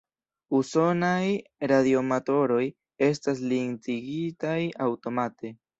Usonaj 0.59 1.19
radioamatoroj 1.73 2.65
estas 3.11 3.47
listigitaj 3.55 4.61
aŭtomate. 4.91 5.59